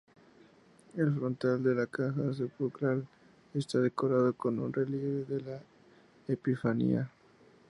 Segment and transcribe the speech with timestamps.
[0.95, 3.05] El frontal de la caja sepulcral
[3.53, 5.61] está decorado con un relieve de la
[6.27, 7.11] Epifanía.